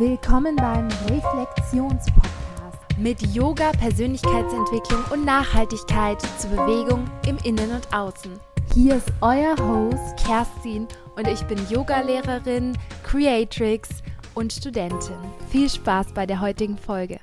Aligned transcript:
Willkommen 0.00 0.56
beim 0.56 0.88
Reflexionspodcast 1.10 2.96
mit 2.96 3.20
Yoga, 3.34 3.70
Persönlichkeitsentwicklung 3.72 5.04
und 5.12 5.26
Nachhaltigkeit 5.26 6.22
zur 6.38 6.48
Bewegung 6.52 7.04
im 7.28 7.36
Innen 7.44 7.70
und 7.70 7.92
Außen. 7.92 8.32
Hier 8.72 8.94
ist 8.94 9.12
euer 9.20 9.54
Host 9.58 10.16
Kerstin 10.16 10.88
und 11.16 11.28
ich 11.28 11.42
bin 11.42 11.58
Yogalehrerin, 11.68 12.78
Creatrix 13.02 13.90
und 14.34 14.54
Studentin. 14.54 15.18
Viel 15.50 15.68
Spaß 15.68 16.14
bei 16.14 16.24
der 16.24 16.40
heutigen 16.40 16.78
Folge. 16.78 17.19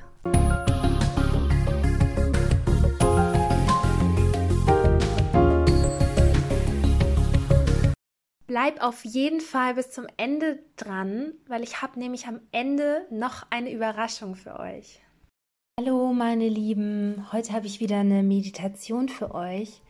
Bleib 8.60 8.82
auf 8.82 9.06
jeden 9.06 9.40
Fall 9.40 9.76
bis 9.76 9.92
zum 9.92 10.08
Ende 10.18 10.58
dran, 10.78 11.34
weil 11.46 11.62
ich 11.62 11.84
habe 11.84 12.00
nämlich 12.00 12.26
am 12.26 12.40
Ende 12.52 13.06
noch 13.12 13.46
eine 13.52 13.72
Überraschung 13.72 14.34
für 14.34 14.60
euch. 14.60 15.00
Hallo 15.80 16.12
meine 16.12 16.50
Lieben, 16.50 17.32
heute 17.32 17.54
habe 17.54 17.68
ich 17.68 17.80
wieder 17.80 17.98
eine 17.98 18.24
Meditation 18.24 19.10
für 19.10 19.36
euch. 19.36 19.84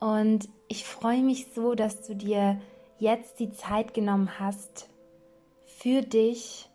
Und 0.00 0.50
ich 0.68 0.84
freue 0.84 1.22
mich 1.22 1.46
so, 1.54 1.74
dass 1.74 2.06
du 2.06 2.14
dir 2.14 2.60
jetzt 2.98 3.40
die 3.40 3.52
Zeit 3.52 3.94
genommen 3.94 4.38
hast 4.38 4.90
für 5.64 6.02
dich 6.02 6.68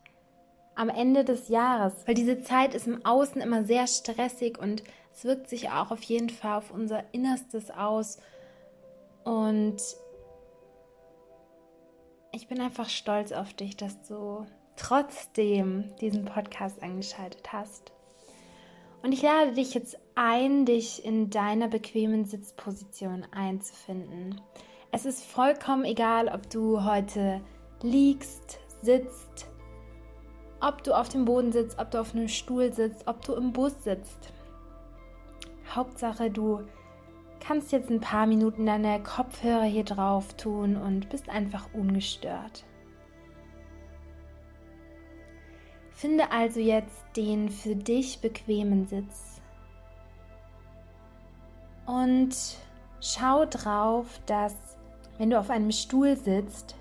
am 0.74 0.90
Ende 0.90 1.24
des 1.24 1.48
Jahres, 1.48 1.94
weil 2.08 2.16
diese 2.16 2.42
Zeit 2.42 2.74
ist 2.74 2.88
im 2.88 3.06
Außen 3.06 3.40
immer 3.40 3.66
sehr 3.66 3.86
stressig 3.86 4.58
und 4.58 4.82
es 5.14 5.26
wirkt 5.26 5.48
sich 5.48 5.70
auch 5.70 5.92
auf 5.92 6.02
jeden 6.02 6.32
Fall 6.32 6.58
auf 6.58 6.72
unser 6.72 7.04
Innerstes 7.14 7.70
aus. 7.70 8.18
Und 9.24 9.78
ich 12.34 12.48
bin 12.48 12.60
einfach 12.60 12.90
stolz 12.90 13.32
auf 13.32 13.54
dich, 13.54 13.78
dass 13.78 14.02
du 14.08 14.46
trotzdem 14.76 15.96
diesen 16.02 16.26
Podcast 16.26 16.82
eingeschaltet 16.82 17.54
hast. 17.54 17.92
Und 19.04 19.12
ich 19.12 19.22
lade 19.22 19.54
dich 19.54 19.74
jetzt 19.74 19.98
ein, 20.16 20.66
dich 20.66 21.06
in 21.06 21.30
deiner 21.30 21.68
bequemen 21.68 22.26
Sitzposition 22.26 23.26
einzufinden. 23.32 24.42
Es 24.92 25.06
ist 25.06 25.24
vollkommen 25.24 25.86
egal, 25.86 26.28
ob 26.28 26.50
du 26.50 26.84
heute 26.84 27.42
liegst, 27.82 28.60
sitzt, 28.82 29.48
ob 30.60 30.84
du 30.84 30.98
auf 30.98 31.10
dem 31.10 31.26
Boden 31.26 31.52
sitzt, 31.52 31.78
ob 31.78 31.92
du 31.92 32.00
auf 32.00 32.16
einem 32.16 32.30
Stuhl 32.30 32.74
sitzt, 32.74 33.08
ob 33.08 33.24
du 33.24 33.34
im 33.34 33.54
Bus 33.54 33.84
sitzt. 33.84 34.32
Hauptsache, 35.76 36.32
du 36.32 36.62
kannst 37.46 37.72
jetzt 37.72 37.90
ein 37.90 38.00
paar 38.00 38.26
Minuten 38.26 38.66
deine 38.66 39.02
Kopfhörer 39.04 39.64
hier 39.64 39.84
drauf 39.84 40.34
tun 40.34 40.78
und 40.78 41.10
bist 41.10 41.30
einfach 41.30 41.68
ungestört. 41.74 42.64
Finde 45.92 46.32
also 46.32 46.60
jetzt 46.60 47.04
den 47.16 47.50
für 47.50 47.76
dich 47.76 48.20
bequemen 48.20 48.88
Sitz 48.88 49.42
und 51.86 52.36
schau 53.02 53.46
drauf, 53.46 54.22
dass 54.26 54.56
wenn 55.18 55.30
du 55.30 55.40
auf 55.40 55.50
einem 55.50 55.72
Stuhl 55.72 56.18
sitzt, 56.18 56.76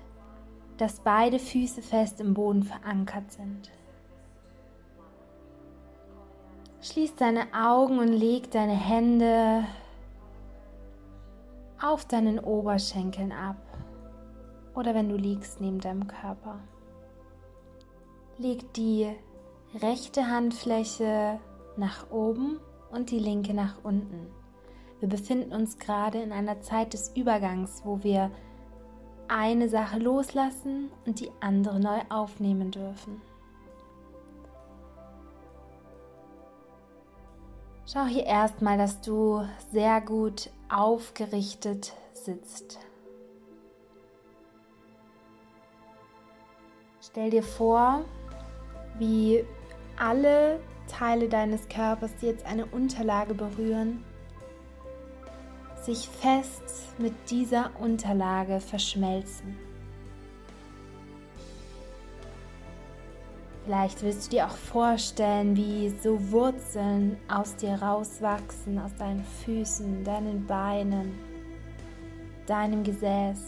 dass 0.77 0.99
beide 0.99 1.39
Füße 1.39 1.81
fest 1.81 2.19
im 2.19 2.33
Boden 2.33 2.63
verankert 2.63 3.31
sind. 3.31 3.69
Schließ 6.81 7.15
deine 7.15 7.53
Augen 7.53 7.99
und 7.99 8.09
leg 8.11 8.51
deine 8.51 8.75
Hände 8.75 9.65
auf 11.83 12.05
deinen 12.05 12.39
Oberschenkeln 12.39 13.33
ab 13.33 13.57
oder 14.73 14.95
wenn 14.95 15.09
du 15.09 15.15
liegst 15.15 15.59
neben 15.59 15.79
deinem 15.79 16.07
Körper. 16.07 16.59
Leg 18.37 18.73
die 18.73 19.09
rechte 19.81 20.27
Handfläche 20.27 21.39
nach 21.75 22.09
oben 22.09 22.59
und 22.91 23.11
die 23.11 23.19
linke 23.19 23.53
nach 23.53 23.83
unten. 23.83 24.27
Wir 24.99 25.09
befinden 25.09 25.51
uns 25.51 25.77
gerade 25.77 26.21
in 26.21 26.31
einer 26.31 26.61
Zeit 26.61 26.93
des 26.93 27.11
Übergangs, 27.15 27.81
wo 27.83 28.01
wir 28.03 28.31
eine 29.27 29.67
Sache 29.67 29.99
loslassen 29.99 30.89
und 31.05 31.19
die 31.19 31.31
andere 31.41 31.79
neu 31.79 31.99
aufnehmen 32.09 32.71
dürfen. 32.71 33.21
Schau 37.93 38.05
hier 38.05 38.25
erstmal, 38.25 38.79
dass 38.79 39.01
du 39.01 39.47
sehr 39.71 40.01
gut 40.01 40.49
aufgerichtet 40.67 41.93
sitzt. 42.13 42.79
Stell 47.01 47.29
dir 47.29 47.43
vor, 47.43 48.03
wie 48.97 49.45
alle 49.99 50.59
Teile 50.87 51.29
deines 51.29 51.69
Körpers, 51.69 52.09
die 52.19 52.25
jetzt 52.25 52.47
eine 52.47 52.65
Unterlage 52.65 53.35
berühren, 53.35 54.03
sich 55.83 56.09
fest 56.09 56.97
mit 56.97 57.13
dieser 57.29 57.69
Unterlage 57.79 58.59
verschmelzen. 58.59 59.55
Vielleicht 63.65 64.03
willst 64.03 64.25
du 64.25 64.31
dir 64.31 64.47
auch 64.47 64.57
vorstellen, 64.57 65.55
wie 65.55 65.89
so 66.03 66.19
Wurzeln 66.31 67.17
aus 67.29 67.55
dir 67.55 67.81
rauswachsen, 67.81 68.77
aus 68.77 68.93
deinen 68.95 69.23
Füßen, 69.45 70.03
deinen 70.03 70.45
Beinen, 70.45 71.17
deinem 72.45 72.83
Gesäß. 72.83 73.39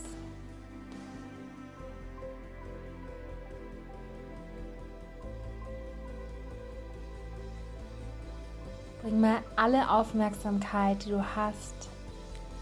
Bring 9.01 9.19
mal 9.19 9.43
alle 9.57 9.89
Aufmerksamkeit, 9.91 11.05
die 11.05 11.09
du 11.09 11.35
hast, 11.35 11.89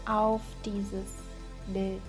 auf 0.06 0.42
dieses 0.64 1.22
Bild. 1.72 2.02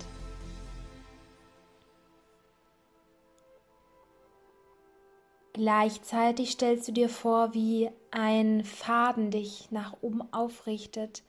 Gleichzeitig 5.56 6.50
stellst 6.50 6.86
du 6.86 6.92
dir 6.92 7.08
vor, 7.08 7.54
wie 7.54 7.90
ein 8.10 8.62
Faden 8.62 9.30
dich 9.30 9.70
nach 9.70 9.94
oben 10.02 10.20
aufrichtet, 10.30 11.22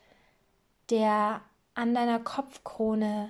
der 0.89 1.39
an 1.75 1.95
deiner 1.95 2.19
Kopfkrone 2.19 3.29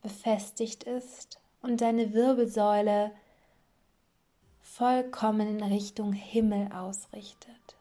befestigt 0.00 0.84
ist 0.84 1.38
und 1.60 1.82
deine 1.82 2.14
Wirbelsäule 2.14 3.10
vollkommen 4.62 5.58
in 5.58 5.62
Richtung 5.62 6.14
Himmel 6.14 6.72
ausrichtet. 6.72 7.76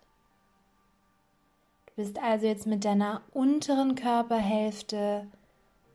Du 1.85 1.93
bist 1.95 2.19
also 2.19 2.47
jetzt 2.47 2.67
mit 2.67 2.83
deiner 2.83 3.21
unteren 3.31 3.95
Körperhälfte 3.95 5.25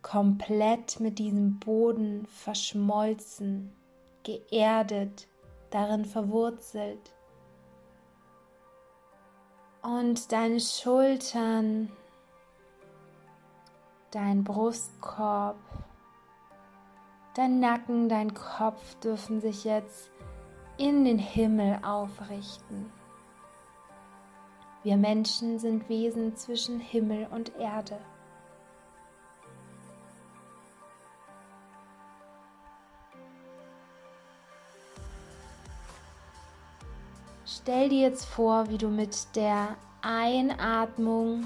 komplett 0.00 1.00
mit 1.00 1.18
diesem 1.18 1.58
Boden 1.58 2.24
verschmolzen, 2.28 3.74
geerdet, 4.22 5.28
darin 5.74 6.04
verwurzelt. 6.04 7.14
Und 9.82 10.30
deine 10.30 10.60
Schultern, 10.60 11.90
dein 14.12 14.44
Brustkorb, 14.44 15.56
dein 17.34 17.58
Nacken, 17.58 18.08
dein 18.08 18.32
Kopf 18.32 18.94
dürfen 19.00 19.40
sich 19.40 19.64
jetzt 19.64 20.10
in 20.76 21.04
den 21.04 21.18
Himmel 21.18 21.80
aufrichten. 21.84 22.92
Wir 24.82 24.96
Menschen 24.96 25.58
sind 25.58 25.88
Wesen 25.88 26.36
zwischen 26.36 26.80
Himmel 26.80 27.26
und 27.30 27.56
Erde. 27.56 27.98
Stell 37.62 37.90
dir 37.90 38.00
jetzt 38.00 38.24
vor, 38.24 38.68
wie 38.70 38.78
du 38.78 38.88
mit 38.88 39.36
der 39.36 39.76
Einatmung 40.02 41.44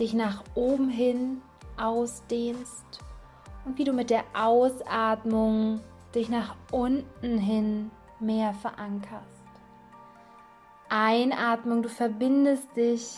dich 0.00 0.14
nach 0.14 0.42
oben 0.54 0.88
hin 0.88 1.42
ausdehnst 1.76 3.00
und 3.66 3.76
wie 3.76 3.84
du 3.84 3.92
mit 3.92 4.08
der 4.08 4.24
Ausatmung 4.32 5.80
dich 6.14 6.30
nach 6.30 6.56
unten 6.72 7.36
hin 7.36 7.90
mehr 8.18 8.54
verankerst. 8.54 9.44
Einatmung, 10.88 11.82
du 11.82 11.90
verbindest 11.90 12.74
dich 12.74 13.14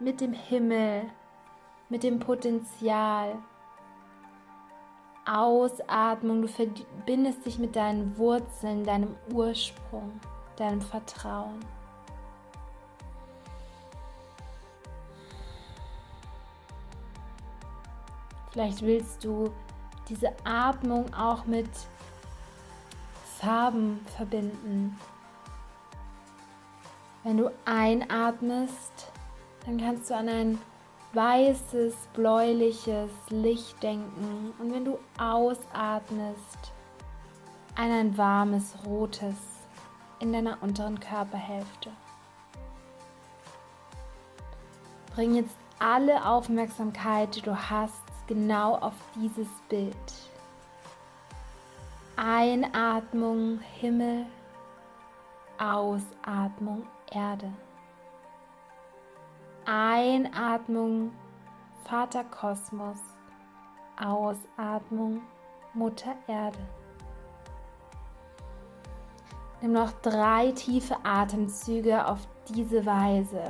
mit 0.00 0.20
dem 0.20 0.32
Himmel, 0.32 1.04
mit 1.88 2.02
dem 2.02 2.18
Potenzial. 2.18 3.38
Ausatmung, 5.24 6.42
du 6.42 6.48
verbindest 6.48 7.46
dich 7.46 7.60
mit 7.60 7.76
deinen 7.76 8.18
Wurzeln, 8.18 8.82
deinem 8.82 9.14
Ursprung 9.32 10.18
deinem 10.58 10.80
Vertrauen. 10.80 11.64
Vielleicht 18.50 18.82
willst 18.82 19.24
du 19.24 19.52
diese 20.08 20.32
Atmung 20.44 21.12
auch 21.14 21.44
mit 21.44 21.68
Farben 23.38 24.04
verbinden. 24.16 24.98
Wenn 27.22 27.36
du 27.36 27.50
einatmest, 27.64 29.12
dann 29.64 29.78
kannst 29.78 30.10
du 30.10 30.16
an 30.16 30.28
ein 30.28 30.58
weißes, 31.12 31.94
bläuliches 32.14 33.10
Licht 33.28 33.82
denken. 33.82 34.54
Und 34.58 34.72
wenn 34.72 34.84
du 34.84 34.98
ausatmest, 35.18 36.72
an 37.76 37.92
ein 37.92 38.18
warmes, 38.18 38.74
rotes 38.84 39.57
in 40.20 40.32
deiner 40.32 40.62
unteren 40.62 40.98
Körperhälfte. 41.00 41.90
Bring 45.14 45.34
jetzt 45.34 45.56
alle 45.78 46.24
Aufmerksamkeit, 46.24 47.34
die 47.36 47.42
du 47.42 47.56
hast, 47.56 48.02
genau 48.26 48.76
auf 48.76 48.94
dieses 49.16 49.48
Bild. 49.68 49.96
Einatmung 52.16 53.60
Himmel, 53.80 54.26
Ausatmung 55.58 56.86
Erde. 57.10 57.52
Einatmung 59.64 61.12
Vater 61.84 62.24
Kosmos, 62.24 62.98
Ausatmung 63.98 65.22
Mutter 65.74 66.14
Erde. 66.26 66.58
Nimm 69.60 69.72
noch 69.72 69.90
drei 70.02 70.52
tiefe 70.52 70.96
Atemzüge 71.02 72.06
auf 72.06 72.20
diese 72.48 72.86
Weise. 72.86 73.42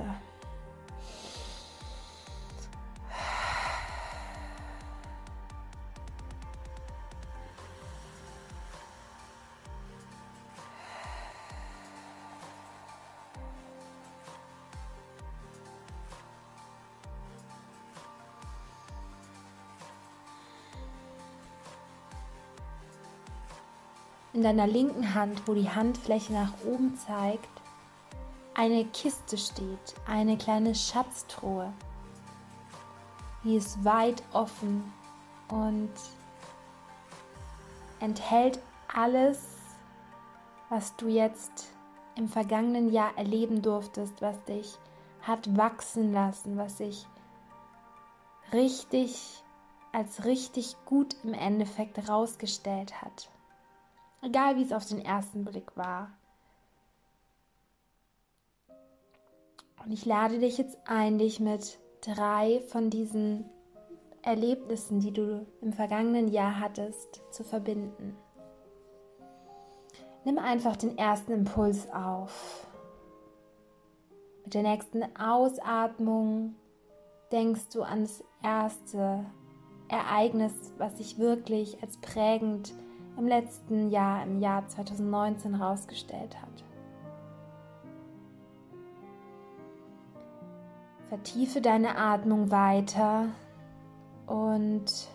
In 24.32 24.42
deiner 24.42 24.66
linken 24.66 25.14
Hand, 25.14 25.42
wo 25.46 25.54
die 25.54 25.70
Handfläche 25.70 26.32
nach 26.32 26.52
oben 26.66 26.96
zeigt, 26.96 27.48
eine 28.54 28.84
Kiste 28.86 29.38
steht, 29.38 29.94
eine 30.06 30.36
kleine 30.36 30.74
Schatztruhe. 30.74 31.72
Die 33.44 33.56
ist 33.56 33.84
weit 33.84 34.22
offen 34.32 34.92
und 35.48 35.92
enthält 38.00 38.58
alles, 38.92 39.56
was 40.68 40.94
du 40.96 41.08
jetzt 41.08 41.68
im 42.16 42.28
vergangenen 42.28 42.92
Jahr 42.92 43.16
erleben 43.16 43.62
durftest, 43.62 44.20
was 44.20 44.42
dich 44.44 44.76
hat 45.22 45.56
wachsen 45.56 46.12
lassen, 46.12 46.56
was 46.56 46.78
sich 46.78 47.06
richtig 48.52 49.42
als 49.92 50.24
richtig 50.24 50.76
gut 50.84 51.16
im 51.22 51.32
Endeffekt 51.32 51.96
herausgestellt 51.96 53.00
hat. 53.00 53.30
Egal 54.20 54.56
wie 54.56 54.62
es 54.62 54.72
auf 54.72 54.84
den 54.86 55.04
ersten 55.04 55.44
Blick 55.44 55.76
war. 55.76 56.10
Und 59.84 59.92
ich 59.92 60.04
lade 60.04 60.38
dich 60.38 60.58
jetzt 60.58 60.76
ein, 60.86 61.18
dich 61.18 61.38
mit 61.40 61.78
drei 62.00 62.60
von 62.68 62.90
diesen 62.90 63.44
Erlebnissen, 64.22 65.00
die 65.00 65.12
du 65.12 65.46
im 65.62 65.72
vergangenen 65.72 66.28
Jahr 66.28 66.58
hattest, 66.58 67.22
zu 67.30 67.44
verbinden. 67.44 68.16
Nimm 70.24 70.38
einfach 70.38 70.76
den 70.76 70.98
ersten 70.98 71.32
Impuls 71.32 71.88
auf. 71.92 72.66
Mit 74.44 74.54
der 74.54 74.62
nächsten 74.62 75.04
Ausatmung 75.16 76.56
denkst 77.30 77.68
du 77.72 77.82
an 77.82 78.02
das 78.02 78.24
erste 78.42 79.24
Ereignis, 79.88 80.52
was 80.76 80.98
sich 80.98 81.18
wirklich 81.18 81.80
als 81.82 81.96
prägend 81.98 82.74
im 83.18 83.26
letzten 83.26 83.90
Jahr, 83.90 84.22
im 84.22 84.40
Jahr 84.40 84.66
2019 84.68 85.58
herausgestellt 85.58 86.40
hat. 86.40 86.64
Vertiefe 91.08 91.60
deine 91.60 91.96
Atmung 91.96 92.50
weiter 92.50 93.30
und 94.26 95.08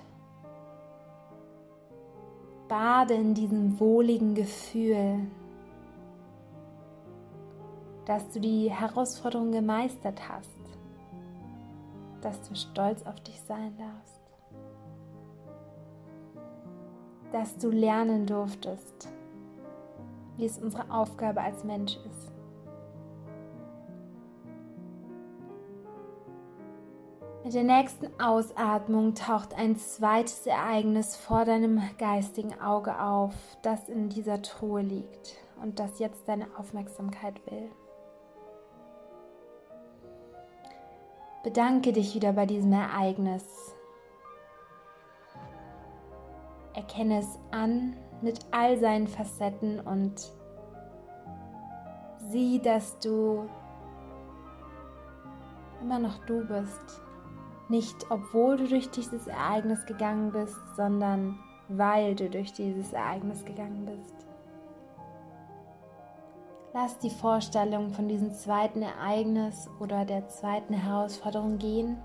bade 2.68 3.14
in 3.14 3.34
diesem 3.36 3.80
wohligen 3.80 4.34
Gefühl, 4.34 5.20
dass 8.06 8.28
du 8.30 8.40
die 8.42 8.70
Herausforderung 8.70 9.52
gemeistert 9.52 10.28
hast, 10.28 10.50
dass 12.22 12.42
du 12.50 12.56
stolz 12.56 13.04
auf 13.04 13.20
dich 13.22 13.40
sein 13.42 13.78
darfst 13.78 14.23
dass 17.34 17.58
du 17.58 17.72
lernen 17.72 18.28
durftest, 18.28 19.10
wie 20.38 20.46
es 20.46 20.60
unsere 20.60 20.90
Aufgabe 20.92 21.42
als 21.42 21.64
Mensch 21.64 21.98
ist. 21.98 22.32
Mit 27.44 27.56
der 27.56 27.64
nächsten 27.64 28.08
Ausatmung 28.22 29.16
taucht 29.16 29.54
ein 29.56 29.76
zweites 29.76 30.48
Ereignis 30.48 31.18
vor 31.18 31.44
deinem 31.44 31.82
geistigen 31.98 32.58
Auge 32.62 32.98
auf, 33.02 33.34
das 33.64 33.90
in 33.90 34.08
dieser 34.08 34.42
Truhe 34.42 34.82
liegt 34.82 35.36
und 35.62 35.80
das 35.80 36.00
jetzt 36.00 36.28
deine 36.30 36.48
Aufmerksamkeit 36.58 37.46
will. 37.48 37.70
Bedanke 41.44 41.92
dich 41.92 42.16
wieder 42.16 42.32
bei 42.32 42.46
diesem 42.46 42.72
Ereignis 42.72 43.76
Erkenne 46.84 47.20
es 47.20 47.40
an 47.52 47.96
mit 48.22 48.40
all 48.52 48.78
seinen 48.78 49.08
Facetten 49.08 49.80
und 49.80 50.34
sieh, 52.30 52.60
dass 52.60 53.00
du 53.00 53.48
immer 55.82 55.98
noch 55.98 56.18
du 56.26 56.46
bist. 56.46 57.02
Nicht 57.70 57.96
obwohl 58.10 58.58
du 58.58 58.68
durch 58.68 58.90
dieses 58.92 59.28
Ereignis 59.28 59.86
gegangen 59.86 60.34
bist, 60.34 60.60
sondern 60.76 61.40
weil 61.70 62.16
du 62.16 62.30
durch 62.30 62.52
dieses 62.52 62.92
Ereignis 62.92 63.46
gegangen 63.46 63.86
bist. 63.86 64.16
Lass 66.74 67.00
die 67.00 67.10
Vorstellung 67.10 67.92
von 67.92 68.10
diesem 68.10 68.34
zweiten 68.34 68.82
Ereignis 68.82 69.70
oder 69.80 70.04
der 70.04 70.28
zweiten 70.28 70.74
Herausforderung 70.74 71.60
gehen 71.60 71.98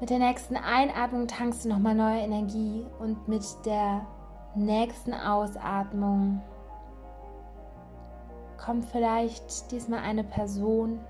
mit 0.00 0.10
der 0.10 0.18
nächsten 0.18 0.56
Einatmung 0.56 1.26
tankst 1.26 1.64
du 1.64 1.68
nochmal 1.70 1.94
neue 1.94 2.20
Energie 2.20 2.84
und 2.98 3.28
mit 3.28 3.44
der 3.64 4.06
nächsten 4.54 5.14
Ausatmung 5.14 6.42
kommt 8.58 8.84
vielleicht 8.86 9.70
diesmal 9.70 10.00
eine 10.00 10.24
Person, 10.24 11.00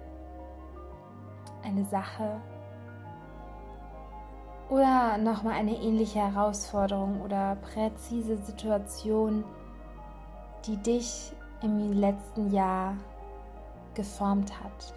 eine 1.64 1.84
Sache 1.84 2.40
oder 4.68 5.18
nochmal 5.18 5.54
eine 5.54 5.76
ähnliche 5.76 6.18
Herausforderung 6.18 7.22
oder 7.22 7.56
präzise 7.56 8.36
Situation, 8.36 9.44
die 10.66 10.76
dich 10.76 11.32
im 11.62 11.92
letzten 11.92 12.52
Jahr 12.52 12.94
geformt 13.94 14.52
hat. 14.62 14.94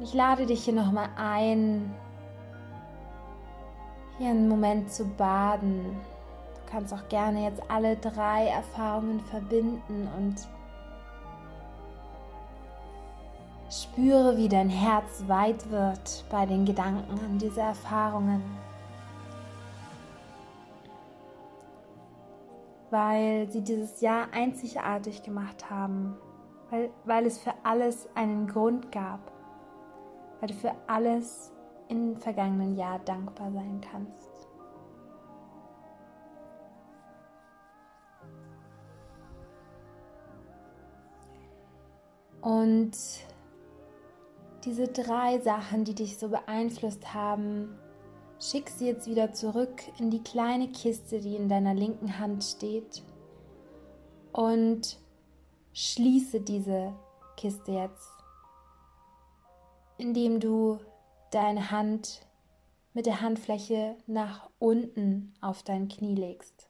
Ich 0.00 0.14
lade 0.14 0.46
dich 0.46 0.64
hier 0.64 0.74
nochmal 0.74 1.08
ein, 1.16 1.94
hier 4.18 4.30
einen 4.30 4.48
Moment 4.48 4.90
zu 4.90 5.04
baden. 5.04 6.00
Du 6.54 6.70
kannst 6.70 6.92
auch 6.92 7.08
gerne 7.08 7.44
jetzt 7.44 7.62
alle 7.68 7.96
drei 7.96 8.46
Erfahrungen 8.46 9.20
verbinden 9.20 10.08
und 10.16 10.36
spüre, 13.70 14.36
wie 14.36 14.48
dein 14.48 14.68
Herz 14.68 15.24
weit 15.28 15.70
wird 15.70 16.24
bei 16.30 16.46
den 16.46 16.64
Gedanken 16.64 17.18
an 17.24 17.38
diese 17.38 17.60
Erfahrungen. 17.60 18.42
Weil 22.90 23.50
sie 23.50 23.62
dieses 23.62 24.00
Jahr 24.00 24.26
einzigartig 24.32 25.22
gemacht 25.22 25.70
haben, 25.70 26.16
weil, 26.70 26.90
weil 27.04 27.24
es 27.24 27.38
für 27.38 27.54
alles 27.62 28.08
einen 28.14 28.46
Grund 28.46 28.92
gab 28.92 29.32
weil 30.42 30.50
du 30.50 30.54
für 30.54 30.74
alles 30.86 31.50
im 31.88 32.18
vergangenen 32.18 32.76
Jahr 32.76 32.98
dankbar 32.98 33.50
sein 33.52 33.80
kannst. 33.80 34.28
Und 42.42 42.92
diese 44.64 44.88
drei 44.88 45.38
Sachen, 45.38 45.84
die 45.84 45.94
dich 45.94 46.18
so 46.18 46.28
beeinflusst 46.28 47.14
haben, 47.14 47.78
Schick 48.42 48.70
sie 48.70 48.86
jetzt 48.86 49.06
wieder 49.06 49.32
zurück 49.32 49.82
in 50.00 50.10
die 50.10 50.24
kleine 50.24 50.66
Kiste, 50.66 51.20
die 51.20 51.36
in 51.36 51.48
deiner 51.48 51.74
linken 51.74 52.18
Hand 52.18 52.42
steht. 52.42 53.04
Und 54.32 54.98
schließe 55.72 56.40
diese 56.40 56.92
Kiste 57.36 57.70
jetzt, 57.70 58.11
indem 59.98 60.40
du 60.40 60.78
deine 61.30 61.70
Hand 61.70 62.26
mit 62.94 63.06
der 63.06 63.20
Handfläche 63.20 63.96
nach 64.06 64.50
unten 64.58 65.34
auf 65.40 65.62
dein 65.62 65.88
Knie 65.88 66.14
legst. 66.14 66.68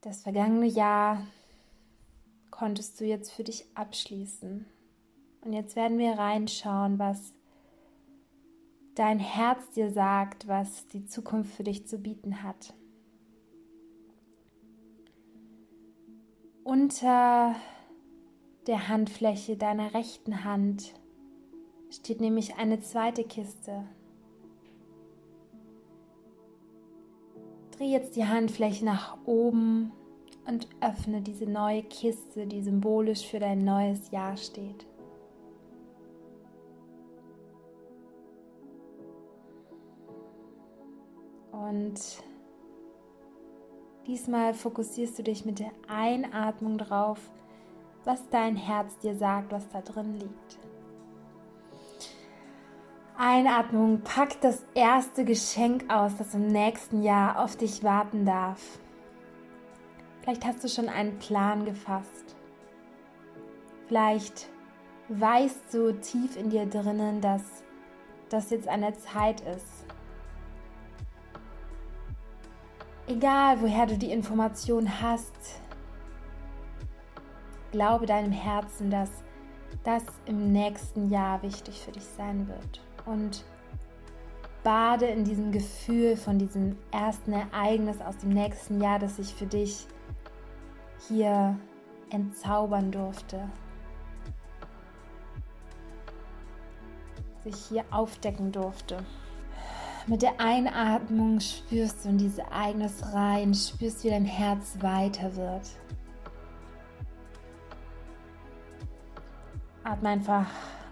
Das 0.00 0.22
vergangene 0.22 0.66
Jahr 0.66 1.26
konntest 2.50 3.00
du 3.00 3.04
jetzt 3.04 3.30
für 3.32 3.44
dich 3.44 3.66
abschließen. 3.74 4.64
Und 5.42 5.52
jetzt 5.52 5.76
werden 5.76 5.98
wir 5.98 6.12
reinschauen, 6.12 6.98
was 6.98 7.34
dein 8.94 9.18
Herz 9.18 9.70
dir 9.70 9.90
sagt, 9.90 10.48
was 10.48 10.86
die 10.88 11.04
Zukunft 11.04 11.54
für 11.54 11.62
dich 11.62 11.86
zu 11.86 11.98
bieten 11.98 12.42
hat. 12.42 12.74
Unter 16.64 17.54
der 18.68 18.88
Handfläche 18.88 19.56
deiner 19.56 19.94
rechten 19.94 20.44
Hand 20.44 20.92
steht 21.90 22.20
nämlich 22.20 22.56
eine 22.56 22.80
zweite 22.80 23.24
Kiste. 23.24 23.84
Dreh 27.70 27.86
jetzt 27.86 28.14
die 28.14 28.26
Handfläche 28.26 28.84
nach 28.84 29.16
oben 29.24 29.90
und 30.46 30.68
öffne 30.82 31.22
diese 31.22 31.46
neue 31.46 31.82
Kiste, 31.82 32.46
die 32.46 32.60
symbolisch 32.60 33.26
für 33.26 33.38
dein 33.38 33.64
neues 33.64 34.10
Jahr 34.10 34.36
steht. 34.36 34.86
Und 41.52 42.22
diesmal 44.06 44.52
fokussierst 44.52 45.18
du 45.18 45.22
dich 45.22 45.46
mit 45.46 45.58
der 45.58 45.70
Einatmung 45.88 46.76
drauf, 46.76 47.30
was 48.08 48.26
dein 48.30 48.56
Herz 48.56 48.98
dir 49.00 49.14
sagt, 49.14 49.52
was 49.52 49.68
da 49.68 49.82
drin 49.82 50.14
liegt. 50.14 50.58
Einatmung, 53.18 54.00
pack 54.00 54.40
das 54.40 54.64
erste 54.74 55.26
Geschenk 55.26 55.92
aus, 55.92 56.16
das 56.16 56.34
im 56.34 56.46
nächsten 56.46 57.02
Jahr 57.02 57.38
auf 57.38 57.56
dich 57.56 57.84
warten 57.84 58.24
darf. 58.24 58.78
Vielleicht 60.22 60.46
hast 60.46 60.64
du 60.64 60.68
schon 60.68 60.88
einen 60.88 61.18
Plan 61.18 61.66
gefasst. 61.66 62.34
Vielleicht 63.88 64.48
weißt 65.08 65.74
du 65.74 65.92
tief 66.00 66.38
in 66.38 66.48
dir 66.48 66.64
drinnen, 66.64 67.20
dass 67.20 67.42
das 68.30 68.48
jetzt 68.50 68.68
eine 68.68 68.94
Zeit 68.94 69.42
ist, 69.42 69.84
Egal, 73.08 73.62
woher 73.62 73.86
du 73.86 73.96
die 73.96 74.12
Information 74.12 75.00
hast, 75.00 75.32
glaube 77.70 78.06
deinem 78.06 78.32
Herzen, 78.32 78.90
dass 78.90 79.10
das 79.84 80.02
im 80.26 80.52
nächsten 80.52 81.10
Jahr 81.10 81.42
wichtig 81.42 81.80
für 81.80 81.92
dich 81.92 82.04
sein 82.04 82.48
wird. 82.48 82.82
Und 83.06 83.44
bade 84.62 85.06
in 85.06 85.24
diesem 85.24 85.52
Gefühl 85.52 86.16
von 86.16 86.38
diesem 86.38 86.76
ersten 86.90 87.32
Ereignis 87.32 88.00
aus 88.00 88.18
dem 88.18 88.30
nächsten 88.30 88.80
Jahr, 88.80 88.98
das 88.98 89.16
sich 89.16 89.34
für 89.34 89.46
dich 89.46 89.86
hier 91.08 91.56
entzaubern 92.10 92.90
durfte. 92.90 93.48
Sich 97.44 97.56
hier 97.68 97.84
aufdecken 97.90 98.52
durfte. 98.52 98.98
Mit 100.06 100.22
der 100.22 100.40
Einatmung 100.40 101.38
spürst 101.40 102.04
du 102.04 102.08
in 102.08 102.18
diese 102.18 102.42
Ereignis 102.42 103.12
rein, 103.12 103.54
spürst, 103.54 104.04
wie 104.04 104.10
dein 104.10 104.24
Herz 104.24 104.78
weiter 104.80 105.36
wird. 105.36 105.62
Atme 109.88 110.10
einfach 110.10 110.46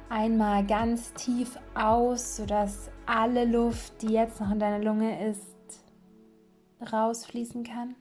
einmal 0.09 0.65
ganz 0.65 1.12
tief 1.12 1.59
aus, 1.75 2.37
sodass 2.37 2.91
alle 3.05 3.45
Luft, 3.45 4.00
die 4.00 4.09
jetzt 4.15 4.41
noch 4.41 4.50
in 4.50 4.59
deiner 4.59 4.83
Lunge 4.83 5.29
ist, 5.29 5.85
rausfließen 6.91 7.62
kann. 7.62 7.95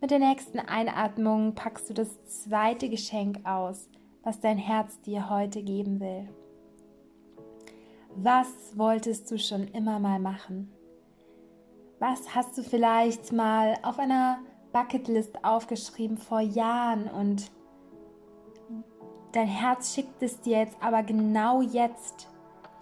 Mit 0.00 0.12
der 0.12 0.20
nächsten 0.20 0.60
Einatmung 0.60 1.56
packst 1.56 1.90
du 1.90 1.94
das 1.94 2.24
zweite 2.24 2.88
Geschenk 2.88 3.44
aus, 3.44 3.88
was 4.22 4.38
dein 4.38 4.58
Herz 4.58 5.00
dir 5.00 5.28
heute 5.28 5.60
geben 5.60 5.98
will. 5.98 6.28
Was 8.14 8.78
wolltest 8.78 9.28
du 9.32 9.38
schon 9.38 9.66
immer 9.66 9.98
mal 9.98 10.20
machen? 10.20 10.72
Was 11.98 12.36
hast 12.36 12.56
du 12.56 12.62
vielleicht 12.62 13.32
mal 13.32 13.76
auf 13.82 13.98
einer 13.98 14.38
Bucketlist 14.72 15.44
aufgeschrieben 15.44 16.16
vor 16.16 16.40
Jahren 16.40 17.08
und 17.08 17.50
dein 19.32 19.48
Herz 19.48 19.94
schickt 19.94 20.22
es 20.22 20.40
dir 20.40 20.58
jetzt 20.58 20.76
aber 20.80 21.02
genau 21.02 21.62
jetzt, 21.62 22.28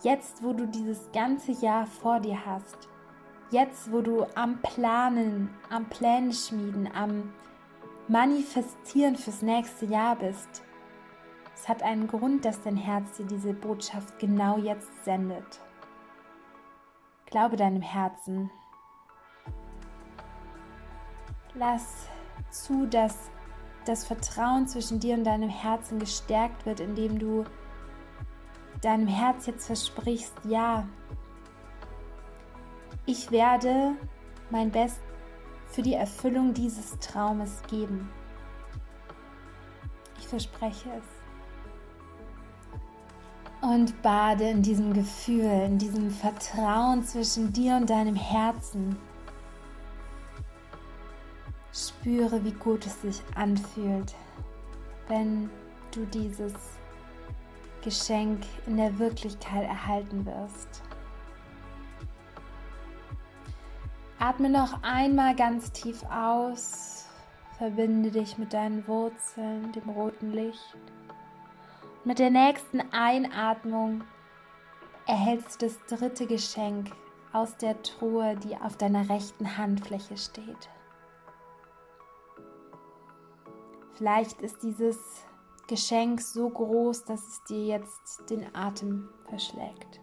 jetzt 0.02 0.43
wo 0.43 0.52
du 0.52 0.67
dieses 0.67 1.11
ganze 1.12 1.52
Jahr 1.52 1.87
vor 1.87 2.21
dir 2.21 2.45
hast, 2.47 2.88
jetzt 3.50 3.93
wo 3.93 4.00
du 4.00 4.26
am 4.35 4.61
Planen, 4.62 5.50
am 5.71 5.87
Pläne 5.87 6.33
schmieden, 6.33 6.88
am 6.95 7.33
Manifestieren 8.09 9.17
fürs 9.17 9.43
nächste 9.43 9.87
Jahr 9.87 10.17
bist 10.17 10.62
es 11.61 11.69
hat 11.69 11.83
einen 11.83 12.07
Grund, 12.07 12.45
dass 12.45 12.62
dein 12.62 12.76
Herz 12.76 13.17
dir 13.17 13.26
diese 13.26 13.52
Botschaft 13.52 14.19
genau 14.21 14.59
jetzt 14.59 15.05
sendet. 15.05 15.61
Glaube 17.26 17.57
deinem 17.57 17.83
Herzen. 17.83 18.49
Lass 21.55 22.07
zu, 22.50 22.87
dass 22.87 23.31
das 23.88 24.04
Vertrauen 24.04 24.66
zwischen 24.68 25.00
dir 25.00 25.14
und 25.14 25.25
deinem 25.25 25.49
Herzen 25.49 25.99
gestärkt 25.99 26.66
wird, 26.66 26.80
indem 26.80 27.18
du 27.18 27.45
deinem 28.83 29.09
Herz 29.09 29.47
jetzt 29.47 29.66
versprichst, 29.66 30.35
ja, 30.45 30.87
ich 33.07 33.30
werde 33.30 33.95
mein 34.50 34.71
Bestes 34.71 35.02
für 35.71 35.83
die 35.83 35.95
Erfüllung 35.95 36.54
dieses 36.54 36.99
Traumes 36.99 37.62
geben. 37.68 38.09
Ich 40.18 40.26
verspreche 40.26 40.90
es 40.90 41.18
und 43.61 44.00
bade 44.02 44.49
in 44.49 44.62
diesem 44.62 44.92
Gefühl, 44.92 45.64
in 45.66 45.78
diesem 45.78 46.11
Vertrauen 46.11 47.02
zwischen 47.02 47.52
dir 47.52 47.76
und 47.76 47.90
deinem 47.90 48.14
Herzen. 48.14 48.97
Spüre, 51.78 52.44
wie 52.44 52.52
gut 52.52 52.85
es 52.87 53.02
sich 53.02 53.23
anfühlt, 53.37 54.14
wenn 55.06 55.49
du 55.92 56.04
dieses 56.06 56.52
Geschenk 57.85 58.44
in 58.66 58.76
der 58.76 58.99
Wirklichkeit 58.99 59.62
erhalten 59.62 60.26
wirst. 60.26 60.82
Atme 64.18 64.50
noch 64.50 64.82
einmal 64.82 65.37
ganz 65.37 65.70
tief 65.70 66.02
aus, 66.11 67.06
verbinde 67.56 68.11
dich 68.11 68.37
mit 68.38 68.52
deinen 68.52 68.87
Wurzeln, 68.88 69.70
dem 69.70 69.88
roten 69.90 70.32
Licht. 70.32 70.76
Mit 72.02 72.18
der 72.18 72.30
nächsten 72.30 72.80
Einatmung 72.92 74.02
erhältst 75.06 75.62
du 75.62 75.66
das 75.66 75.78
dritte 75.87 76.26
Geschenk 76.26 76.90
aus 77.32 77.56
der 77.56 77.80
Truhe, 77.82 78.35
die 78.37 78.56
auf 78.56 78.76
deiner 78.76 79.08
rechten 79.08 79.56
Handfläche 79.56 80.16
steht. 80.16 80.68
Vielleicht 83.99 84.40
ist 84.40 84.62
dieses 84.62 84.97
Geschenk 85.67 86.23
so 86.23 86.49
groß, 86.49 87.05
dass 87.05 87.21
es 87.21 87.45
dir 87.45 87.67
jetzt 87.67 88.31
den 88.31 88.55
Atem 88.55 89.11
verschlägt. 89.28 90.00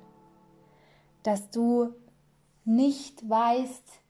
Dass 1.24 1.50
du 1.50 1.96
nicht 2.64 3.28
weißt, 3.28 4.02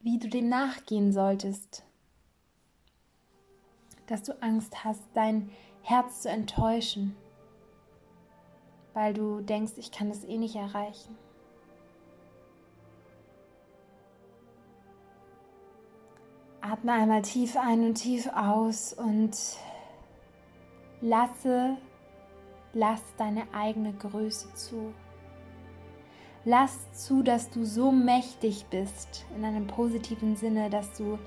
wie 0.00 0.18
du 0.18 0.28
dem 0.28 0.48
nachgehen 0.48 1.12
solltest. 1.12 1.84
Dass 4.06 4.22
du 4.22 4.40
Angst 4.40 4.84
hast, 4.84 5.02
dein 5.14 5.50
Herz 5.82 6.22
zu 6.22 6.28
enttäuschen 6.28 7.16
weil 8.94 9.14
du 9.14 9.40
denkst, 9.40 9.72
ich 9.76 9.90
kann 9.90 10.10
es 10.10 10.24
eh 10.24 10.38
nicht 10.38 10.56
erreichen. 10.56 11.16
Atme 16.62 16.92
einmal 16.92 17.22
tief 17.22 17.56
ein 17.56 17.84
und 17.84 17.94
tief 17.96 18.28
aus 18.28 18.94
und 18.94 19.36
lasse, 21.00 21.76
lass 22.72 23.02
deine 23.18 23.42
eigene 23.52 23.92
Größe 23.92 24.54
zu. 24.54 24.94
Lass 26.44 26.92
zu, 26.94 27.22
dass 27.22 27.50
du 27.50 27.64
so 27.64 27.92
mächtig 27.92 28.66
bist, 28.70 29.26
in 29.36 29.44
einem 29.44 29.66
positiven 29.66 30.36
Sinne, 30.36 30.70
dass 30.70 30.92
du 30.94 31.18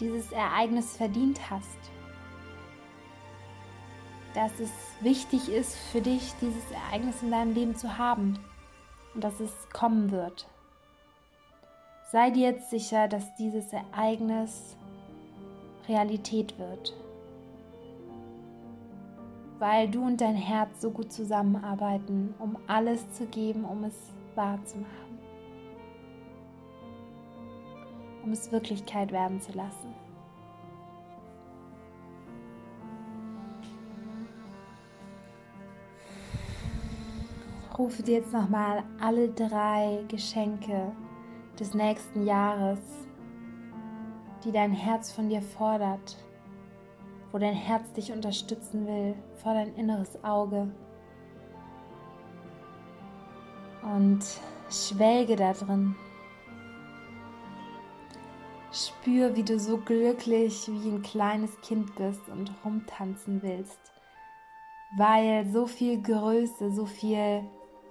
dieses 0.00 0.32
Ereignis 0.32 0.96
verdient 0.96 1.50
hast. 1.50 1.78
dass 4.34 4.58
es 4.60 4.70
wichtig 5.00 5.48
ist 5.48 5.76
für 5.90 6.00
dich, 6.00 6.32
dieses 6.40 6.70
Ereignis 6.70 7.22
in 7.22 7.30
deinem 7.30 7.54
Leben 7.54 7.76
zu 7.76 7.98
haben 7.98 8.38
und 9.14 9.22
dass 9.22 9.40
es 9.40 9.50
kommen 9.72 10.10
wird. 10.10 10.46
Sei 12.12 12.28
dir 12.28 12.50
jetzt 12.50 12.68
sicher, 12.68 13.08
dass 13.08 13.34
dieses 13.36 13.72
Ereignis 13.72 14.76
Realität 15.88 16.58
wird, 16.58 16.94
weil 19.58 19.88
du 19.88 20.04
und 20.04 20.20
dein 20.20 20.34
Herz 20.34 20.82
so 20.82 20.90
gut 20.90 21.10
zusammenarbeiten, 21.10 22.34
um 22.38 22.58
alles 22.66 23.10
zu 23.14 23.24
geben, 23.24 23.64
um 23.64 23.84
es 23.84 23.94
wahrzumachen, 24.34 25.18
um 28.22 28.32
es 28.32 28.52
Wirklichkeit 28.52 29.10
werden 29.10 29.40
zu 29.40 29.52
lassen. 29.52 29.94
rufe 37.78 38.02
dir 38.02 38.16
jetzt 38.16 38.34
nochmal 38.34 38.84
alle 39.00 39.30
drei 39.30 40.04
Geschenke 40.06 40.92
des 41.58 41.74
nächsten 41.74 42.24
Jahres, 42.26 42.80
die 44.44 44.52
dein 44.52 44.72
Herz 44.72 45.12
von 45.12 45.28
dir 45.28 45.42
fordert, 45.42 46.16
wo 47.30 47.38
dein 47.38 47.54
Herz 47.54 47.92
dich 47.92 48.12
unterstützen 48.12 48.86
will, 48.86 49.14
vor 49.36 49.54
dein 49.54 49.74
inneres 49.74 50.22
Auge. 50.24 50.70
Und 53.82 54.24
schwelge 54.70 55.36
da 55.36 55.52
drin. 55.52 55.94
Spür, 58.72 59.36
wie 59.36 59.42
du 59.42 59.58
so 59.58 59.76
glücklich 59.76 60.66
wie 60.68 60.88
ein 60.88 61.02
kleines 61.02 61.60
Kind 61.60 61.94
bist 61.96 62.26
und 62.30 62.50
rumtanzen 62.64 63.42
willst, 63.42 63.92
weil 64.96 65.46
so 65.46 65.66
viel 65.66 66.00
Größe, 66.00 66.72
so 66.72 66.86
viel 66.86 67.44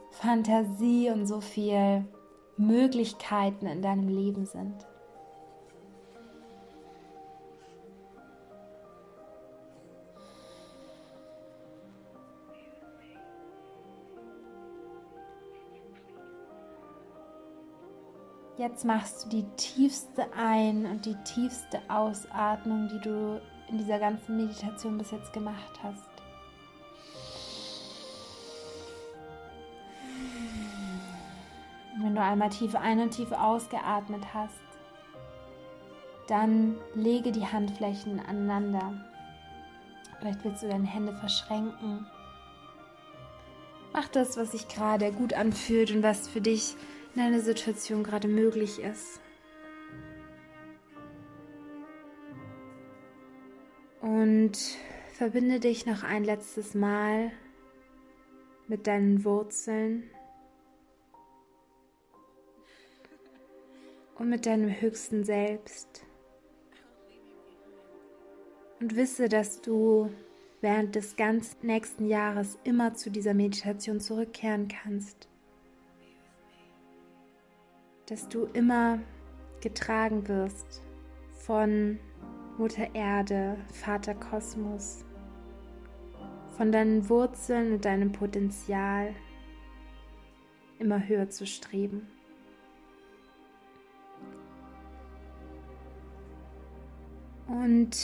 Fantasie 0.10 1.12
und 1.12 1.28
so 1.28 1.40
viel 1.40 2.06
Möglichkeiten 2.62 3.66
in 3.66 3.82
deinem 3.82 4.08
Leben 4.08 4.46
sind. 4.46 4.86
Jetzt 18.58 18.86
machst 18.86 19.26
du 19.26 19.30
die 19.30 19.46
tiefste 19.58 20.32
Ein- 20.38 20.86
und 20.86 21.06
die 21.08 21.16
tiefste 21.24 21.80
Ausatmung, 21.90 22.90
die 22.90 23.00
du 23.00 23.42
in 23.70 23.80
dieser 23.80 23.98
ganzen 23.98 24.38
Meditation 24.38 25.00
bis 25.00 25.10
jetzt 25.10 25.34
gemacht 25.34 25.80
hast. 25.82 26.11
Wenn 32.04 32.16
du 32.16 32.22
einmal 32.22 32.50
tief 32.50 32.76
ein- 32.76 33.00
und 33.00 33.12
tief 33.12 33.32
ausgeatmet 33.32 34.34
hast, 34.34 34.60
dann 36.28 36.78
lege 36.96 37.32
die 37.32 37.46
Handflächen 37.46 38.20
aneinander. 38.20 39.06
Vielleicht 40.20 40.44
willst 40.44 40.64
du 40.64 40.68
deine 40.68 40.88
Hände 40.88 41.14
verschränken. 41.14 42.08
Mach 43.94 44.08
das, 44.08 44.38
was 44.38 44.52
sich 44.52 44.68
gerade 44.68 45.12
gut 45.12 45.34
anfühlt 45.34 45.92
und 45.92 46.02
was 46.02 46.28
für 46.28 46.42
dich 46.42 46.76
in 47.14 47.22
deiner 47.22 47.42
Situation 47.42 48.04
gerade 48.04 48.28
möglich 48.28 48.80
ist. 48.80 49.20
Und 54.02 54.58
verbinde 55.14 55.60
dich 55.60 55.86
noch 55.86 56.04
ein 56.04 56.24
letztes 56.24 56.74
Mal 56.74 57.32
mit 58.68 58.88
deinen 58.88 59.24
Wurzeln 59.24 60.10
und 64.22 64.30
mit 64.30 64.46
deinem 64.46 64.70
höchsten 64.70 65.24
Selbst. 65.24 66.06
Und 68.80 68.96
wisse, 68.96 69.28
dass 69.28 69.62
du 69.62 70.12
während 70.62 70.94
des 70.94 71.16
ganzen 71.16 71.66
nächsten 71.66 72.06
Jahres 72.06 72.60
immer 72.64 72.94
zu 72.94 73.10
dieser 73.10 73.34
Meditation 73.34 74.00
zurückkehren 74.00 74.68
kannst. 74.68 75.28
Dass 78.06 78.30
du 78.30 78.46
immer 78.54 79.00
getragen 79.60 80.28
wirst 80.28 80.84
von 81.40 82.00
Mutter 82.60 82.94
Erde, 82.94 83.58
Vater 83.74 84.14
Kosmos, 84.14 85.04
von 86.58 86.72
deinen 86.72 87.10
Wurzeln 87.10 87.74
und 87.74 87.86
deinem 87.86 88.12
Potenzial 88.12 89.16
immer 90.78 91.08
höher 91.08 91.28
zu 91.32 91.48
streben. 91.48 92.08
Und 97.52 97.98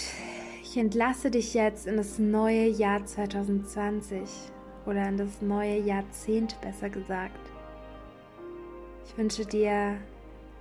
ich 0.61 0.75
entlasse 0.75 1.31
dich 1.31 1.53
jetzt 1.53 1.87
in 1.87 1.95
das 1.95 2.19
neue 2.19 2.67
Jahr 2.67 3.05
2020 3.05 4.19
oder 4.85 5.07
in 5.07 5.15
das 5.15 5.41
neue 5.41 5.79
Jahrzehnt 5.79 6.59
besser 6.59 6.89
gesagt. 6.89 7.39
Ich 9.05 9.17
wünsche 9.17 9.45
dir 9.45 9.97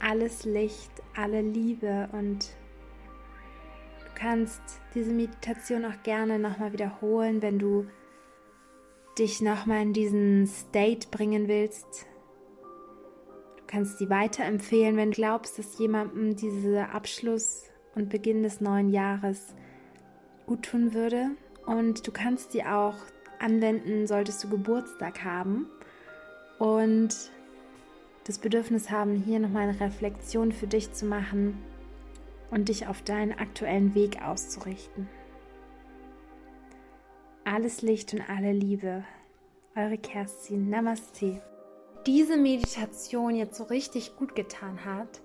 alles 0.01 0.45
Licht, 0.45 0.91
alle 1.17 1.41
Liebe 1.41 2.09
und 2.13 2.51
du 3.99 4.07
kannst 4.15 4.63
diese 4.95 5.13
Meditation 5.13 5.85
auch 5.85 6.03
gerne 6.05 6.39
nochmal 6.39 6.73
wiederholen, 6.73 7.43
wenn 7.43 7.59
du 7.59 7.87
dich 9.19 9.41
nochmal 9.41 9.83
in 9.83 9.95
diesen 9.95 10.47
State 10.47 11.09
bringen 11.11 11.49
willst. 11.49 12.07
Du 13.57 13.63
kannst 13.67 13.99
sie 13.99 14.09
weiterempfehlen, 14.09 14.97
wenn 14.97 15.11
du 15.11 15.17
glaubst, 15.17 15.59
dass 15.59 15.77
jemandem 15.79 16.37
dieser 16.37 16.95
Abschluss 16.95 17.65
und 17.97 18.11
Beginn 18.11 18.45
des 18.45 18.61
neuen 18.61 18.91
Jahres 18.91 19.55
gut 20.47 20.63
tun 20.63 20.95
würde. 20.95 21.31
Und 21.67 22.07
du 22.07 22.13
kannst 22.13 22.53
sie 22.53 22.63
auch 22.63 22.95
anwenden, 23.41 24.07
solltest 24.07 24.45
du 24.45 24.49
Geburtstag 24.49 25.25
haben 25.25 25.67
und 26.59 27.31
das 28.25 28.39
Bedürfnis 28.39 28.91
haben, 28.91 29.15
hier 29.15 29.39
nochmal 29.39 29.69
eine 29.69 29.81
Reflexion 29.81 30.53
für 30.53 30.67
dich 30.67 30.93
zu 30.93 31.07
machen 31.07 31.59
und 32.51 32.69
dich 32.69 32.87
auf 32.87 33.03
deinen 33.03 33.33
aktuellen 33.33 33.95
Weg 33.95 34.23
auszurichten. 34.23 35.09
Alles 37.45 37.83
Licht 37.83 38.13
und 38.15 38.29
alle 38.29 38.53
Liebe. 38.53 39.05
Eure 39.77 39.99
Kerstin. 39.99 40.69
Namaste. 40.69 41.43
Diese 42.07 42.37
Meditation 42.37 43.35
jetzt 43.37 43.57
so 43.57 43.65
richtig 43.65 44.17
gut 44.17 44.35
getan 44.35 44.85
hat, 44.85 45.21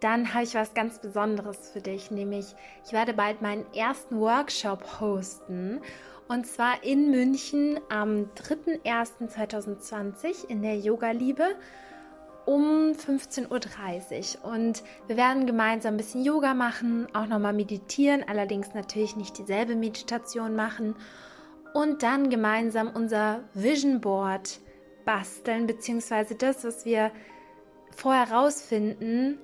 dann 0.00 0.34
habe 0.34 0.44
ich 0.44 0.54
was 0.54 0.74
ganz 0.74 0.98
Besonderes 0.98 1.70
für 1.70 1.80
dich, 1.80 2.10
nämlich 2.10 2.54
ich 2.84 2.92
werde 2.92 3.14
bald 3.14 3.40
meinen 3.42 3.64
ersten 3.72 4.20
Workshop 4.20 5.00
hosten 5.00 5.80
und 6.28 6.46
zwar 6.46 6.82
in 6.82 7.10
München 7.10 7.80
am 7.88 8.28
3.1.2020 8.34 10.48
in 10.48 10.60
der 10.62 10.76
Yoga-Liebe 10.76 11.56
um 12.46 12.92
15.30 12.92 14.38
Uhr. 14.38 14.52
Und 14.52 14.82
wir 15.06 15.16
werden 15.16 15.46
gemeinsam 15.46 15.94
ein 15.94 15.98
bisschen 15.98 16.24
Yoga 16.24 16.54
machen, 16.54 17.06
auch 17.12 17.26
nochmal 17.26 17.52
meditieren, 17.52 18.24
allerdings 18.26 18.74
natürlich 18.74 19.16
nicht 19.16 19.38
dieselbe 19.38 19.76
Meditation 19.76 20.56
machen. 20.56 20.96
Und 21.74 22.02
dann 22.02 22.30
gemeinsam 22.30 22.90
unser 22.94 23.40
Vision 23.54 24.00
Board 24.00 24.60
basteln, 25.04 25.66
beziehungsweise 25.66 26.34
das, 26.34 26.64
was 26.64 26.84
wir 26.84 27.12
vorher 27.94 28.32
rausfinden, 28.32 29.38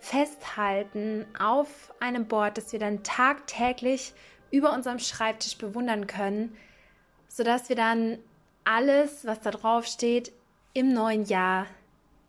festhalten 0.00 1.26
auf 1.38 1.92
einem 2.00 2.26
Board, 2.26 2.56
das 2.56 2.72
wir 2.72 2.80
dann 2.80 3.02
tagtäglich 3.02 4.14
über 4.50 4.72
unserem 4.72 4.98
Schreibtisch 4.98 5.56
bewundern 5.58 6.06
können, 6.06 6.56
sodass 7.28 7.68
wir 7.68 7.76
dann 7.76 8.18
alles, 8.64 9.24
was 9.24 9.40
da 9.40 9.50
drauf 9.50 9.86
steht, 9.86 10.32
im 10.72 10.92
neuen 10.92 11.24
Jahr 11.24 11.66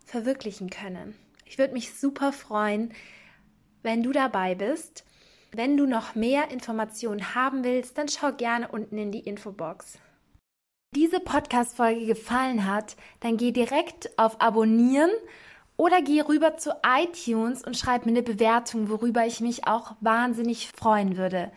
verwirklichen 0.04 0.70
können. 0.70 1.16
Ich 1.44 1.58
würde 1.58 1.72
mich 1.72 1.94
super 1.94 2.32
freuen, 2.32 2.92
wenn 3.82 4.02
du 4.02 4.12
dabei 4.12 4.54
bist. 4.54 5.04
Wenn 5.54 5.76
du 5.76 5.86
noch 5.86 6.14
mehr 6.14 6.50
Informationen 6.50 7.34
haben 7.34 7.62
willst, 7.62 7.98
dann 7.98 8.08
schau 8.08 8.32
gerne 8.32 8.68
unten 8.68 8.96
in 8.96 9.12
die 9.12 9.20
Infobox. 9.20 9.98
Diese 10.94 11.20
Podcast-Folge 11.20 12.06
gefallen 12.06 12.66
hat, 12.66 12.96
dann 13.20 13.36
geh 13.36 13.52
direkt 13.52 14.18
auf 14.18 14.40
Abonnieren 14.40 15.10
oder 15.76 16.02
geh 16.02 16.20
rüber 16.20 16.56
zu 16.56 16.70
iTunes 16.86 17.64
und 17.64 17.76
schreib 17.76 18.06
mir 18.06 18.12
eine 18.12 18.22
Bewertung, 18.22 18.88
worüber 18.88 19.26
ich 19.26 19.40
mich 19.40 19.66
auch 19.66 19.96
wahnsinnig 20.00 20.70
freuen 20.74 21.16
würde. 21.16 21.50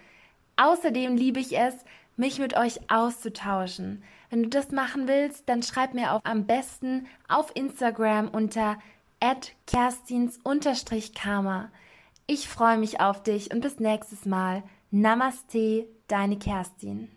Außerdem 0.57 1.15
liebe 1.15 1.39
ich 1.39 1.57
es, 1.57 1.75
mich 2.17 2.39
mit 2.39 2.57
euch 2.57 2.89
auszutauschen. 2.89 4.03
Wenn 4.29 4.43
du 4.43 4.49
das 4.49 4.71
machen 4.71 5.07
willst, 5.07 5.47
dann 5.49 5.63
schreib 5.63 5.93
mir 5.93 6.13
auch 6.13 6.21
am 6.23 6.45
besten 6.45 7.07
auf 7.27 7.51
Instagram 7.55 8.29
unter 8.29 8.77
kerstins-karma. 9.67 11.71
Ich 12.27 12.47
freue 12.47 12.77
mich 12.77 12.99
auf 12.99 13.23
dich 13.23 13.51
und 13.53 13.61
bis 13.61 13.79
nächstes 13.79 14.25
Mal. 14.25 14.63
Namaste, 14.91 15.87
deine 16.07 16.37
Kerstin. 16.37 17.09